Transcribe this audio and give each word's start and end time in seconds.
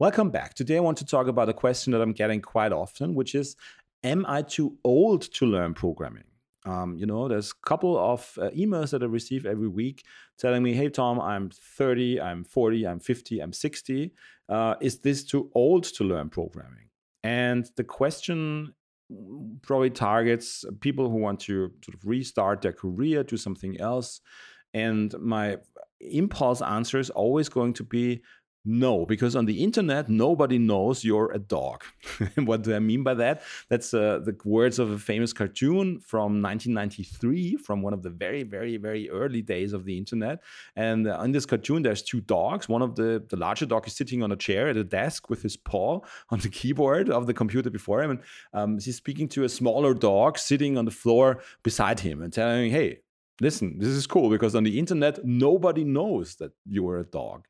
Welcome 0.00 0.30
back. 0.30 0.54
Today 0.54 0.76
I 0.76 0.80
want 0.80 0.98
to 0.98 1.04
talk 1.04 1.28
about 1.28 1.48
a 1.48 1.52
question 1.52 1.92
that 1.92 2.02
I'm 2.02 2.12
getting 2.12 2.40
quite 2.42 2.72
often, 2.72 3.14
which 3.14 3.32
is 3.32 3.54
Am 4.02 4.26
I 4.26 4.42
too 4.42 4.76
old 4.82 5.22
to 5.34 5.46
learn 5.46 5.72
programming? 5.72 6.24
Um, 6.66 6.98
you 6.98 7.06
know, 7.06 7.28
there's 7.28 7.52
a 7.52 7.66
couple 7.66 7.96
of 7.96 8.36
uh, 8.42 8.50
emails 8.50 8.90
that 8.90 9.04
I 9.04 9.06
receive 9.06 9.46
every 9.46 9.68
week 9.68 10.04
telling 10.36 10.64
me, 10.64 10.74
hey, 10.74 10.88
Tom, 10.88 11.20
I'm 11.20 11.48
30, 11.48 12.20
I'm 12.20 12.42
40, 12.42 12.88
I'm 12.88 12.98
50, 12.98 13.38
I'm 13.38 13.52
60. 13.52 14.12
Uh, 14.48 14.74
is 14.80 14.98
this 14.98 15.22
too 15.22 15.48
old 15.54 15.84
to 15.84 16.02
learn 16.02 16.28
programming? 16.28 16.88
And 17.22 17.70
the 17.76 17.84
question 17.84 18.74
probably 19.62 19.90
targets 19.90 20.64
people 20.80 21.08
who 21.08 21.18
want 21.18 21.38
to 21.40 21.70
sort 21.84 21.94
of 21.94 22.04
restart 22.04 22.62
their 22.62 22.72
career, 22.72 23.22
do 23.22 23.36
something 23.36 23.80
else. 23.80 24.20
And 24.72 25.14
my 25.20 25.58
impulse 26.00 26.62
answer 26.62 26.98
is 26.98 27.10
always 27.10 27.48
going 27.48 27.74
to 27.74 27.84
be 27.84 28.22
no, 28.66 29.04
because 29.04 29.36
on 29.36 29.44
the 29.44 29.62
internet, 29.62 30.08
nobody 30.08 30.58
knows 30.58 31.04
you're 31.04 31.30
a 31.32 31.38
dog. 31.38 31.84
what 32.36 32.62
do 32.62 32.74
I 32.74 32.78
mean 32.78 33.02
by 33.02 33.12
that? 33.14 33.42
That's 33.68 33.92
uh, 33.92 34.20
the 34.24 34.34
words 34.42 34.78
of 34.78 34.90
a 34.90 34.98
famous 34.98 35.34
cartoon 35.34 36.00
from 36.00 36.40
1993, 36.40 37.56
from 37.56 37.82
one 37.82 37.92
of 37.92 38.02
the 38.02 38.08
very, 38.08 38.42
very, 38.42 38.78
very 38.78 39.10
early 39.10 39.42
days 39.42 39.74
of 39.74 39.84
the 39.84 39.98
internet. 39.98 40.42
And 40.76 41.06
uh, 41.06 41.20
in 41.20 41.32
this 41.32 41.44
cartoon, 41.44 41.82
there's 41.82 42.02
two 42.02 42.22
dogs. 42.22 42.66
One 42.66 42.80
of 42.80 42.96
the, 42.96 43.22
the 43.28 43.36
larger 43.36 43.66
dog 43.66 43.86
is 43.86 43.94
sitting 43.94 44.22
on 44.22 44.32
a 44.32 44.36
chair 44.36 44.68
at 44.68 44.78
a 44.78 44.84
desk 44.84 45.28
with 45.28 45.42
his 45.42 45.58
paw 45.58 46.00
on 46.30 46.38
the 46.38 46.48
keyboard 46.48 47.10
of 47.10 47.26
the 47.26 47.34
computer 47.34 47.68
before 47.68 48.02
him. 48.02 48.12
And 48.12 48.20
um, 48.54 48.78
he's 48.78 48.96
speaking 48.96 49.28
to 49.30 49.44
a 49.44 49.48
smaller 49.48 49.92
dog 49.92 50.38
sitting 50.38 50.78
on 50.78 50.86
the 50.86 50.90
floor 50.90 51.42
beside 51.62 52.00
him 52.00 52.22
and 52.22 52.32
telling 52.32 52.66
him, 52.66 52.70
hey, 52.70 53.00
listen, 53.40 53.78
this 53.78 53.88
is 53.88 54.06
cool 54.06 54.30
because 54.30 54.54
on 54.54 54.64
the 54.64 54.78
internet, 54.78 55.24
nobody 55.24 55.84
knows 55.84 56.36
that 56.36 56.52
you 56.66 56.88
are 56.88 56.98
a 56.98 57.04
dog. 57.04 57.46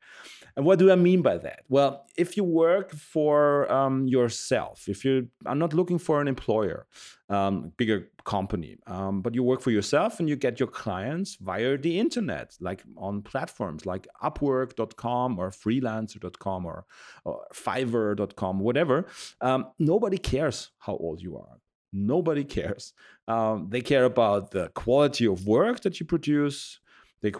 And 0.55 0.65
what 0.65 0.79
do 0.79 0.89
I 0.89 0.95
mean 0.95 1.21
by 1.21 1.37
that? 1.37 1.63
Well, 1.67 2.05
if 2.17 2.37
you 2.37 2.43
work 2.43 2.91
for 2.91 3.69
um, 3.71 4.07
yourself, 4.07 4.87
if 4.87 5.03
you 5.03 5.27
are 5.45 5.55
not 5.55 5.73
looking 5.73 5.99
for 5.99 6.21
an 6.21 6.27
employer, 6.29 6.87
um, 7.27 7.73
bigger 7.75 8.09
company, 8.23 8.77
um, 8.87 9.21
but 9.21 9.35
you 9.35 9.43
work 9.43 9.59
for 9.61 9.71
yourself 9.71 10.19
and 10.19 10.29
you 10.29 10.35
get 10.37 10.59
your 10.59 10.67
clients 10.67 11.35
via 11.35 11.77
the 11.77 11.99
internet, 11.99 12.55
like 12.61 12.83
on 12.95 13.21
platforms 13.21 13.85
like 13.85 14.07
Upwork.com 14.23 15.39
or 15.39 15.49
Freelancer.com 15.51 16.65
or, 16.65 16.85
or 17.25 17.45
Fiverr.com, 17.53 18.59
whatever, 18.59 19.07
um, 19.41 19.67
nobody 19.77 20.17
cares 20.17 20.71
how 20.79 20.95
old 20.95 21.21
you 21.21 21.37
are. 21.37 21.59
Nobody 21.95 22.43
cares. 22.43 22.93
Um, 23.27 23.67
they 23.69 23.79
care 23.79 24.03
about 24.03 24.51
the 24.51 24.67
quality 24.75 25.25
of 25.25 25.47
work 25.47 25.79
that 25.81 25.99
you 25.99 26.05
produce. 26.05 26.79
They, 27.21 27.31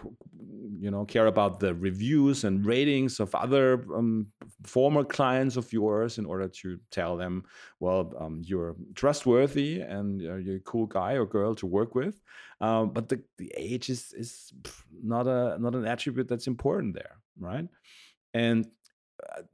you 0.80 0.90
know, 0.90 1.04
care 1.04 1.26
about 1.26 1.60
the 1.60 1.74
reviews 1.74 2.42
and 2.42 2.64
ratings 2.64 3.20
of 3.20 3.34
other 3.34 3.84
um, 3.94 4.28
former 4.64 5.04
clients 5.04 5.56
of 5.56 5.70
yours 5.72 6.16
in 6.16 6.24
order 6.24 6.48
to 6.48 6.80
tell 6.90 7.18
them, 7.18 7.44
well, 7.80 8.12
um, 8.18 8.40
you're 8.42 8.74
trustworthy 8.94 9.82
and 9.82 10.22
uh, 10.22 10.36
you're 10.36 10.56
a 10.56 10.60
cool 10.60 10.86
guy 10.86 11.12
or 11.12 11.26
girl 11.26 11.54
to 11.56 11.66
work 11.66 11.94
with. 11.94 12.20
Um, 12.62 12.90
but 12.90 13.10
the, 13.10 13.22
the 13.36 13.52
age 13.54 13.90
is 13.90 14.14
is 14.16 14.52
not 15.02 15.26
a 15.26 15.58
not 15.60 15.74
an 15.74 15.86
attribute 15.86 16.28
that's 16.28 16.46
important 16.46 16.94
there, 16.94 17.18
right? 17.38 17.68
And 18.32 18.66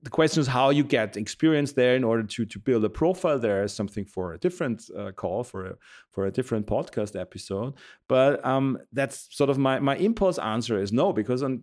the 0.02 0.10
question 0.10 0.40
is 0.40 0.46
how 0.46 0.70
you 0.70 0.84
get 0.84 1.16
experience 1.16 1.72
there 1.72 1.94
in 1.94 2.04
order 2.04 2.22
to 2.22 2.44
to 2.44 2.58
build 2.58 2.84
a 2.84 2.90
profile 2.90 3.38
there 3.38 3.62
is 3.62 3.72
something 3.72 4.04
for 4.04 4.32
a 4.34 4.38
different 4.38 4.90
uh, 4.96 5.12
call 5.12 5.44
for 5.44 5.66
a 5.66 5.74
for 6.10 6.26
a 6.26 6.30
different 6.30 6.66
podcast 6.66 7.18
episode. 7.18 7.74
But 8.08 8.44
um, 8.44 8.78
that's 8.92 9.28
sort 9.30 9.50
of 9.50 9.58
my 9.58 9.78
my 9.78 9.96
impulse 9.96 10.38
answer 10.38 10.80
is 10.80 10.92
no 10.92 11.12
because 11.12 11.42
on 11.42 11.62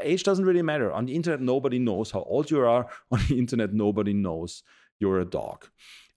age 0.00 0.22
doesn't 0.22 0.44
really 0.44 0.62
matter. 0.62 0.92
On 0.92 1.06
the 1.06 1.14
internet 1.14 1.40
nobody 1.40 1.78
knows 1.78 2.10
how 2.10 2.22
old 2.22 2.50
you 2.50 2.60
are. 2.60 2.88
On 3.10 3.20
the 3.28 3.38
internet 3.38 3.72
nobody 3.72 4.12
knows 4.12 4.62
you're 4.98 5.20
a 5.20 5.24
dog. 5.24 5.66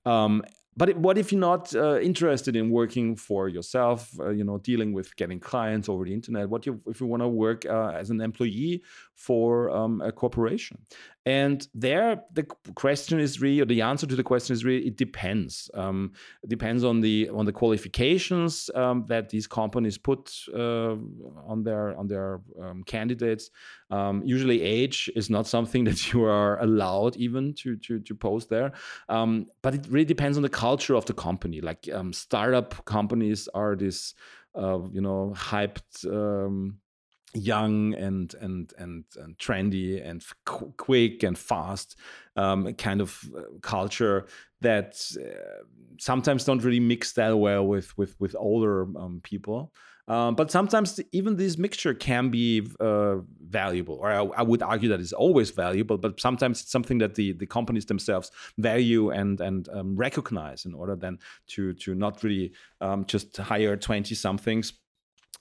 Um, 0.05 0.43
but 0.78 0.95
what 0.97 1.17
if 1.17 1.31
you're 1.31 1.42
not 1.42 1.75
uh, 1.75 2.00
interested 2.00 2.56
in 2.56 2.70
working 2.70 3.16
for 3.16 3.50
yourself 3.50 4.11
uh, 4.20 4.30
you 4.30 4.44
know 4.44 4.59
dealing 4.59 4.94
with 4.94 5.16
getting 5.16 5.40
clients 5.40 5.90
over 5.90 6.06
the 6.06 6.13
internet? 6.13 6.50
What 6.50 6.66
if 6.68 7.01
you 7.01 7.07
want 7.07 7.24
to 7.24 7.28
work 7.28 7.66
uh, 7.66 7.90
as 7.90 8.09
an 8.09 8.22
employee 8.22 8.84
for 9.16 9.72
um, 9.72 10.01
a 10.01 10.12
corporation 10.12 10.78
and 11.27 11.67
there 11.73 12.23
the 12.31 12.43
question 12.75 13.19
is 13.19 13.41
really 13.41 13.59
or 13.59 13.65
the 13.65 13.81
answer 13.81 14.07
to 14.07 14.15
the 14.15 14.23
question 14.23 14.53
is 14.53 14.63
really 14.63 14.88
it 14.88 14.95
depends. 14.95 15.69
Um, 15.73 16.13
it 16.41 16.49
depends 16.49 16.85
on 16.85 17.01
the 17.01 17.27
on 17.33 17.45
the 17.45 17.51
qualifications 17.51 18.69
um, 18.73 19.03
that 19.09 19.27
these 19.27 19.45
companies 19.45 19.97
put 19.97 20.33
uh, 20.55 20.95
on 21.51 21.63
their 21.63 21.97
on 21.97 22.07
their 22.07 22.39
um, 22.61 22.81
candidates. 22.83 23.49
Um, 23.91 24.21
usually 24.23 24.61
age 24.61 25.11
is 25.17 25.29
not 25.29 25.47
something 25.47 25.83
that 25.89 26.13
you 26.13 26.23
are 26.23 26.61
allowed 26.61 27.17
even 27.17 27.53
to 27.55 27.75
to, 27.75 27.99
to 27.99 28.15
post 28.15 28.47
there. 28.49 28.71
Um, 29.09 29.47
but 29.61 29.75
it 29.75 29.85
really 29.89 30.05
depends 30.05 30.38
on 30.38 30.44
the 30.44 30.57
culture 30.67 30.95
of 30.95 31.03
the 31.07 31.13
company. 31.13 31.59
Like 31.59 31.89
startup 32.11 32.85
companies 32.85 33.49
are 33.53 33.75
this 33.75 34.13
uh, 34.55 34.79
you 34.94 35.01
know 35.01 35.33
hyped 35.35 36.05
young 37.38 37.94
and 37.94 38.34
and 38.36 38.74
and, 38.78 39.03
and 39.18 39.38
trendy 39.38 40.06
and 40.06 40.24
qu- 40.46 40.74
quick 40.78 41.24
and 41.24 41.38
fast 41.38 41.98
um, 42.36 42.74
kind 42.74 43.02
of 43.02 43.24
uh, 43.38 43.42
culture 43.62 44.28
that 44.62 45.00
uh, 45.20 45.64
sometimes 46.00 46.44
don't 46.44 46.64
really 46.64 46.80
mix 46.80 47.14
that 47.14 47.38
well 47.38 47.66
with 47.66 47.98
with 47.98 48.20
with 48.20 48.36
older 48.38 48.84
um, 48.98 49.22
people. 49.24 49.74
Um, 50.09 50.36
but 50.36 50.50
sometimes 50.50 51.02
even 51.12 51.36
this 51.36 51.58
mixture 51.58 51.94
can 51.94 52.30
be 52.30 52.66
uh, 52.80 53.18
valuable, 53.42 53.96
or 53.96 54.09
I, 54.09 54.24
I, 54.38 54.42
would 54.42 54.64
argue 54.64 54.88
that 54.88 55.02
it's 55.02 55.12
always 55.12 55.52
valuable. 55.52 55.98
But 55.98 56.22
sometimes 56.22 56.62
it's 56.62 56.72
something 56.72 57.00
that 57.00 57.16
the, 57.16 57.34
the 57.34 57.46
companies 57.46 57.86
themselves 57.86 58.31
value 58.58 59.09
and 59.09 59.42
and 59.42 59.68
um, 59.68 59.98
recognize 59.98 60.66
in 60.66 60.74
order 60.74 60.96
then 60.96 61.19
to 61.48 61.74
to 61.74 61.94
not 61.94 62.24
really 62.24 62.54
um, 62.80 63.04
just 63.06 63.36
hire 63.36 63.75
twenty 63.75 64.16
somethings 64.16 64.72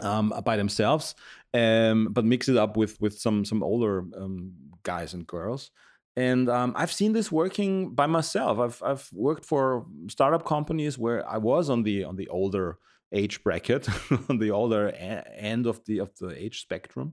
um, 0.00 0.32
by 0.44 0.56
themselves, 0.56 1.14
um, 1.56 2.08
but 2.10 2.24
mix 2.24 2.48
it 2.48 2.56
up 2.56 2.76
with 2.76 3.00
with 3.00 3.18
some 3.18 3.44
some 3.44 3.62
older 3.62 4.04
um, 4.16 4.52
guys 4.82 5.14
and 5.14 5.26
girls. 5.26 5.70
And 6.16 6.48
um, 6.48 6.72
I've 6.76 6.92
seen 6.92 7.12
this 7.12 7.30
working 7.30 7.94
by 7.94 8.06
myself. 8.06 8.58
I've 8.58 8.82
I've 8.82 9.08
worked 9.12 9.44
for 9.44 9.86
startup 10.08 10.44
companies 10.44 10.98
where 10.98 11.28
I 11.28 11.38
was 11.38 11.70
on 11.70 11.82
the 11.82 12.04
on 12.04 12.16
the 12.16 12.28
older 12.28 12.78
age 13.12 13.42
bracket, 13.42 13.88
on 14.28 14.38
the 14.38 14.50
older 14.50 14.90
end 14.90 15.66
of 15.66 15.84
the 15.86 16.00
of 16.00 16.10
the 16.20 16.30
age 16.44 16.60
spectrum, 16.60 17.12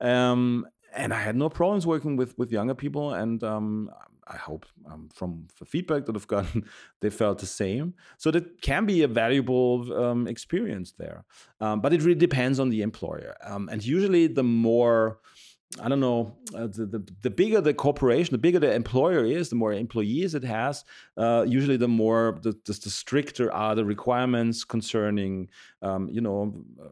um, 0.00 0.66
and 0.94 1.12
I 1.12 1.20
had 1.20 1.36
no 1.36 1.48
problems 1.48 1.86
working 1.86 2.16
with 2.16 2.36
with 2.38 2.52
younger 2.52 2.74
people. 2.74 3.14
And 3.14 3.42
um, 3.42 3.90
I 4.30 4.36
hope 4.36 4.64
um, 4.90 5.08
from 5.12 5.48
the 5.58 5.64
feedback 5.64 6.06
that 6.06 6.16
I've 6.16 6.26
gotten, 6.26 6.64
they 7.00 7.10
felt 7.10 7.38
the 7.40 7.46
same. 7.46 7.94
So 8.16 8.30
that 8.30 8.62
can 8.62 8.86
be 8.86 9.02
a 9.02 9.08
valuable 9.08 9.92
um, 9.92 10.26
experience 10.28 10.92
there. 10.92 11.24
Um, 11.60 11.80
but 11.80 11.92
it 11.92 12.02
really 12.02 12.14
depends 12.18 12.60
on 12.60 12.70
the 12.70 12.82
employer. 12.82 13.36
Um, 13.44 13.68
and 13.70 13.84
usually, 13.84 14.28
the 14.28 14.44
more 14.44 15.18
I 15.80 15.88
don't 15.88 16.00
know, 16.00 16.36
uh, 16.52 16.66
the, 16.66 16.84
the, 16.84 17.08
the, 17.22 17.30
bigger 17.30 17.60
the 17.60 17.72
corporation, 17.72 18.32
the 18.32 18.38
bigger 18.38 18.58
the 18.58 18.74
employer 18.74 19.24
is, 19.24 19.50
the 19.50 19.54
more 19.54 19.72
employees 19.72 20.34
it 20.34 20.42
has, 20.42 20.84
uh, 21.16 21.44
usually 21.46 21.76
the 21.76 21.86
more, 21.86 22.40
the, 22.42 22.50
the, 22.64 22.72
the, 22.72 22.90
stricter 22.90 23.52
are 23.52 23.76
the 23.76 23.84
requirements 23.84 24.64
concerning, 24.64 25.48
um, 25.80 26.08
you 26.08 26.20
know, 26.20 26.64
uh, 26.82 26.88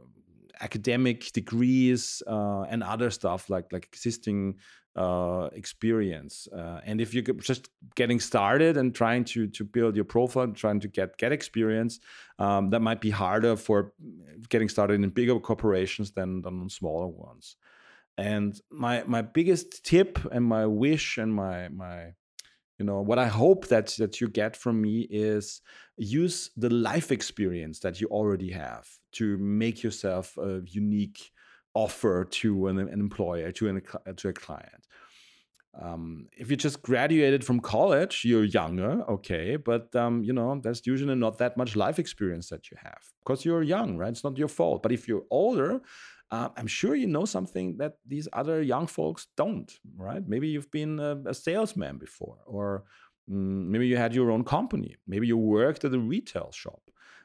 academic 0.61 1.33
degrees 1.33 2.23
uh, 2.27 2.63
and 2.63 2.83
other 2.83 3.11
stuff 3.11 3.49
like 3.51 3.73
like 3.73 3.85
existing 3.85 4.57
uh, 4.99 5.49
experience. 5.53 6.49
Uh, 6.53 6.81
and 6.85 7.01
if 7.01 7.15
you're 7.15 7.23
just 7.23 7.71
getting 7.95 8.19
started 8.19 8.77
and 8.77 8.95
trying 8.95 9.25
to 9.25 9.47
to 9.47 9.65
build 9.65 9.95
your 9.95 10.05
profile, 10.05 10.49
trying 10.49 10.81
to 10.81 10.89
get 10.89 11.17
get 11.19 11.31
experience, 11.31 12.01
um, 12.41 12.71
that 12.71 12.81
might 12.81 13.01
be 13.01 13.11
harder 13.11 13.57
for 13.57 13.93
getting 14.49 14.69
started 14.69 14.95
in 14.95 15.09
bigger 15.11 15.39
corporations 15.39 16.11
than 16.11 16.43
than 16.43 16.69
smaller 16.69 17.07
ones. 17.07 17.57
And 18.17 18.61
my 18.71 19.05
my 19.07 19.23
biggest 19.23 19.85
tip 19.85 20.19
and 20.33 20.45
my 20.45 20.67
wish 20.67 21.17
and 21.17 21.33
my 21.33 21.69
my 21.69 22.15
you 22.79 22.87
know 22.87 23.01
what 23.01 23.19
i 23.19 23.27
hope 23.27 23.67
that 23.67 23.89
that 23.99 24.21
you 24.21 24.29
get 24.29 24.57
from 24.57 24.81
me 24.81 25.01
is 25.11 25.63
use 25.97 26.51
the 26.57 26.71
life 26.71 27.11
experience 27.11 27.81
that 27.81 28.01
you 28.01 28.07
already 28.07 28.53
have 28.53 28.87
to 29.11 29.37
make 29.39 29.83
yourself 29.83 30.39
a 30.39 30.63
unique 30.65 31.33
offer 31.79 32.25
to 32.25 32.67
an, 32.67 32.79
an 32.79 32.89
employer, 33.01 33.53
to, 33.53 33.69
an, 33.69 33.83
to 34.17 34.29
a 34.29 34.33
client. 34.33 34.87
Um, 35.81 36.29
if 36.37 36.51
you 36.51 36.57
just 36.57 36.83
graduated 36.83 37.45
from 37.45 37.61
college, 37.61 38.25
you're 38.25 38.45
younger, 38.45 39.05
okay, 39.09 39.57
but 39.57 39.95
um, 39.95 40.25
you 40.25 40.33
know 40.33 40.61
that's 40.63 40.87
usually 40.87 41.15
not 41.15 41.39
that 41.39 41.57
much 41.57 41.77
life 41.77 41.99
experience 41.99 42.49
that 42.49 42.71
you 42.71 42.77
have 42.83 43.01
because 43.21 43.45
you're 43.45 43.63
young, 43.63 43.97
right? 43.97 44.09
It's 44.09 44.25
not 44.25 44.39
your 44.39 44.49
fault. 44.49 44.83
But 44.83 44.93
if 44.93 45.07
you're 45.07 45.25
older, 45.31 45.81
uh, 46.31 46.49
I'm 46.57 46.67
sure 46.67 46.95
you 46.95 47.07
know 47.07 47.25
something 47.25 47.77
that 47.79 47.99
these 48.07 48.29
other 48.33 48.63
young 48.63 48.87
folks 48.87 49.29
don't, 49.37 49.73
right? 49.97 50.27
Maybe 50.27 50.49
you've 50.49 50.71
been 50.71 50.99
a, 50.99 51.17
a 51.27 51.35
salesman 51.35 51.99
before, 51.99 52.39
or 52.47 52.85
mm, 53.31 53.67
maybe 53.67 53.87
you 53.87 53.97
had 53.97 54.15
your 54.15 54.31
own 54.31 54.45
company, 54.45 54.97
maybe 55.07 55.27
you 55.27 55.37
worked 55.37 55.85
at 55.85 55.95
a 55.95 55.99
retail 55.99 56.51
shop. 56.53 56.81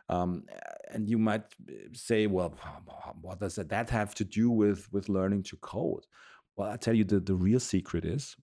Um, 0.09 0.43
and 0.91 1.09
you 1.09 1.17
might 1.17 1.45
uh, 1.69 1.73
say, 1.93 2.27
well, 2.27 2.53
what 3.21 3.39
does 3.39 3.55
that 3.55 3.89
have 3.89 4.13
to 4.15 4.25
do 4.25 4.49
with, 4.49 4.91
with 4.91 5.07
learning 5.07 5.43
to 5.43 5.55
code? 5.57 6.05
Well, 6.55 6.69
I 6.69 6.77
tell 6.77 6.93
you, 6.93 7.03
the, 7.03 7.19
the 7.19 7.35
real 7.35 7.59
secret 7.59 8.05
is 8.05 8.35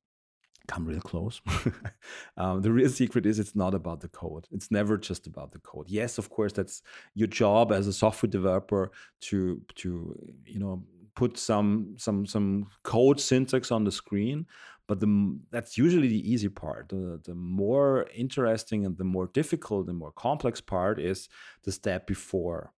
come 0.67 0.87
real 0.87 1.01
close. 1.01 1.41
um, 2.37 2.63
the 2.63 2.71
real 2.71 2.89
secret 2.89 3.27
is 3.27 3.39
it's 3.39 3.57
not 3.57 3.75
about 3.75 4.01
the 4.01 4.09
code. 4.09 4.47
It's 4.53 4.71
never 4.71 4.97
just 4.97 5.27
about 5.27 5.53
the 5.53 5.59
code. 5.59 5.87
Yes, 5.89 6.19
of 6.19 6.31
course, 6.31 6.53
that's 6.53 6.83
your 7.15 7.29
job 7.29 7.73
as 7.73 7.87
a 7.87 7.93
software 7.93 8.31
developer 8.31 8.93
to 9.23 9.61
to 9.77 10.17
you 10.47 10.61
know 10.61 10.85
put 11.17 11.39
some 11.39 11.95
some 11.99 12.25
some 12.27 12.67
code 12.85 13.21
syntax 13.21 13.73
on 13.73 13.85
the 13.85 13.93
screen, 13.93 14.47
but 14.87 15.01
the, 15.01 15.39
that's 15.51 15.77
usually 15.77 16.09
the 16.09 16.31
easy 16.31 16.49
part. 16.49 16.89
The, 16.89 17.21
the 17.25 17.35
more 17.35 18.07
interesting 18.15 18.85
and 18.87 18.97
the 18.97 19.05
more 19.05 19.29
difficult 19.29 19.89
and 19.89 19.99
more 19.99 20.13
complex 20.13 20.61
part 20.61 21.01
is 21.01 21.29
the 21.65 21.73
step 21.73 22.07
before 22.07 22.73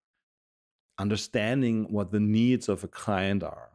understanding 0.99 1.87
what 1.90 2.11
the 2.11 2.20
needs 2.20 2.69
of 2.69 2.85
a 2.85 2.88
client 2.88 3.43
are 3.43 3.72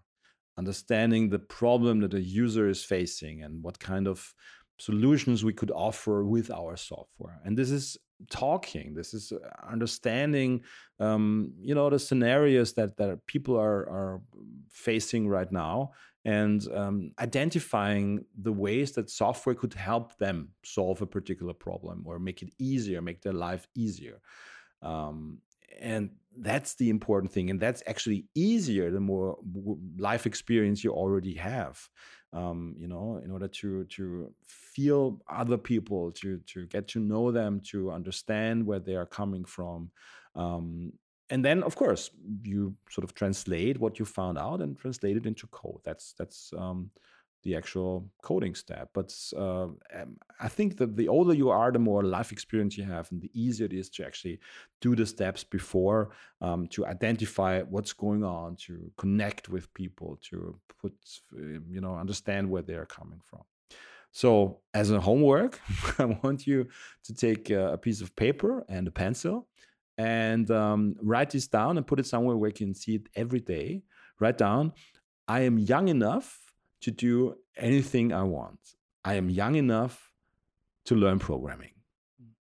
understanding 0.57 1.29
the 1.29 1.39
problem 1.39 2.01
that 2.01 2.13
a 2.13 2.21
user 2.21 2.67
is 2.67 2.83
facing 2.83 3.43
and 3.43 3.63
what 3.63 3.79
kind 3.79 4.07
of 4.07 4.33
solutions 4.79 5.43
we 5.43 5.53
could 5.53 5.71
offer 5.71 6.23
with 6.25 6.51
our 6.51 6.75
software. 6.77 7.39
And 7.43 7.57
this 7.57 7.71
is 7.71 7.97
talking. 8.29 8.93
This 8.93 9.13
is 9.13 9.31
uh, 9.31 9.37
understanding 9.71 10.63
um, 10.99 11.53
you 11.59 11.75
know 11.75 11.89
the 11.89 11.99
scenarios 11.99 12.73
that 12.73 12.97
that 12.97 13.25
people 13.27 13.55
are 13.55 13.87
are 13.89 14.21
facing 14.71 15.27
right 15.27 15.51
now 15.51 15.91
and 16.25 16.67
um, 16.73 17.11
identifying 17.19 18.25
the 18.41 18.51
ways 18.51 18.91
that 18.93 19.09
software 19.09 19.55
could 19.55 19.73
help 19.73 20.17
them 20.17 20.49
solve 20.63 21.01
a 21.01 21.05
particular 21.05 21.53
problem 21.53 22.03
or 22.05 22.19
make 22.19 22.41
it 22.41 22.49
easier 22.59 23.01
make 23.01 23.21
their 23.21 23.33
life 23.33 23.67
easier. 23.75 24.19
Um, 24.81 25.39
and 25.79 26.09
that's 26.39 26.75
the 26.75 26.89
important 26.89 27.31
thing 27.31 27.49
and 27.49 27.59
that's 27.59 27.81
actually 27.87 28.25
easier 28.35 28.91
the 28.91 28.99
more 28.99 29.37
life 29.97 30.25
experience 30.25 30.83
you 30.83 30.91
already 30.91 31.33
have 31.33 31.79
um, 32.33 32.75
you 32.77 32.87
know 32.87 33.19
in 33.23 33.31
order 33.31 33.47
to 33.47 33.85
to 33.85 34.31
feel 34.43 35.19
other 35.29 35.57
people 35.57 36.11
to 36.11 36.39
to 36.45 36.67
get 36.67 36.87
to 36.87 36.99
know 36.99 37.31
them 37.31 37.59
to 37.61 37.91
understand 37.91 38.65
where 38.65 38.79
they 38.79 38.95
are 38.95 39.05
coming 39.05 39.43
from 39.45 39.89
um, 40.35 40.91
and 41.29 41.43
then 41.43 41.63
of 41.63 41.75
course 41.75 42.09
you 42.43 42.75
sort 42.89 43.03
of 43.03 43.13
translate 43.13 43.79
what 43.79 43.99
you 43.99 44.05
found 44.05 44.37
out 44.37 44.61
and 44.61 44.77
translate 44.77 45.17
it 45.17 45.25
into 45.25 45.47
code. 45.47 45.81
That's 45.83 46.13
that's 46.17 46.53
um, 46.57 46.91
the 47.43 47.55
actual 47.55 48.09
coding 48.21 48.55
step. 48.55 48.89
But 48.93 49.13
uh, 49.35 49.63
um, 49.63 50.17
I 50.39 50.47
think 50.47 50.77
that 50.77 50.95
the 50.95 51.07
older 51.07 51.33
you 51.33 51.49
are, 51.49 51.71
the 51.71 51.79
more 51.79 52.03
life 52.03 52.31
experience 52.31 52.77
you 52.77 52.83
have, 52.83 53.11
and 53.11 53.21
the 53.21 53.31
easier 53.33 53.65
it 53.65 53.73
is 53.73 53.89
to 53.91 54.05
actually 54.05 54.39
do 54.81 54.95
the 54.95 55.05
steps 55.05 55.43
before 55.43 56.11
um, 56.41 56.67
to 56.67 56.85
identify 56.85 57.61
what's 57.61 57.93
going 57.93 58.23
on, 58.23 58.55
to 58.67 58.91
connect 58.97 59.49
with 59.49 59.73
people, 59.73 60.19
to 60.29 60.59
put, 60.81 60.93
uh, 61.35 61.59
you 61.69 61.81
know, 61.81 61.95
understand 61.95 62.49
where 62.49 62.61
they 62.61 62.75
are 62.75 62.85
coming 62.85 63.21
from. 63.23 63.41
So, 64.11 64.61
as 64.73 64.89
a 64.91 64.99
homework, 64.99 65.59
I 65.99 66.05
want 66.05 66.47
you 66.47 66.67
to 67.03 67.13
take 67.13 67.49
a 67.49 67.77
piece 67.77 68.01
of 68.01 68.15
paper 68.15 68.65
and 68.67 68.87
a 68.87 68.91
pencil 68.91 69.47
and 69.97 70.49
um, 70.51 70.95
write 71.01 71.31
this 71.31 71.47
down 71.47 71.77
and 71.77 71.85
put 71.85 71.99
it 71.99 72.05
somewhere 72.05 72.37
where 72.37 72.49
you 72.49 72.53
can 72.53 72.73
see 72.73 72.95
it 72.95 73.09
every 73.15 73.39
day. 73.39 73.83
Write 74.19 74.37
down, 74.37 74.73
I 75.27 75.41
am 75.41 75.57
young 75.57 75.87
enough 75.87 76.46
to 76.81 76.91
do 76.91 77.35
anything 77.55 78.13
I 78.13 78.23
want. 78.23 78.59
I 79.03 79.15
am 79.15 79.29
young 79.29 79.55
enough 79.55 80.11
to 80.85 80.95
learn 80.95 81.19
programming. 81.19 81.76